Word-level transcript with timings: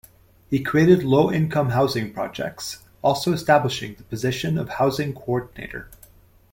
He 0.49 0.63
created 0.63 1.03
low-income 1.03 1.69
housing 1.69 2.11
projects, 2.11 2.79
also 3.03 3.33
establishing 3.33 3.93
the 3.93 4.03
position 4.03 4.57
of 4.57 4.67
housing 4.69 5.13
coordinator. 5.13 5.91